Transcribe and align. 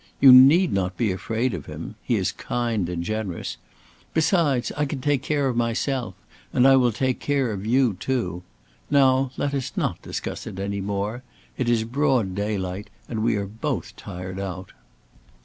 You 0.19 0.33
need 0.33 0.73
not 0.73 0.97
be 0.97 1.11
afraid 1.11 1.53
of 1.53 1.67
him. 1.67 1.93
He 2.03 2.15
is 2.15 2.31
kind 2.31 2.89
and 2.89 3.03
generous. 3.03 3.57
Besides, 4.15 4.71
I 4.75 4.85
can 4.85 4.99
take 4.99 5.21
care 5.21 5.47
of 5.47 5.55
myself; 5.55 6.15
and 6.51 6.67
I 6.67 6.75
will 6.75 6.91
take 6.91 7.19
care 7.19 7.51
of 7.51 7.67
you 7.67 7.93
too. 7.99 8.41
Now 8.89 9.29
let 9.37 9.53
us 9.53 9.73
not 9.75 10.01
discuss 10.01 10.47
it 10.47 10.57
any 10.57 10.81
more. 10.81 11.21
It 11.55 11.69
is 11.69 11.83
broad 11.83 12.33
daylight, 12.33 12.89
and 13.07 13.21
we 13.23 13.35
are 13.35 13.45
both 13.45 13.95
tired 13.95 14.39
out." 14.39 14.71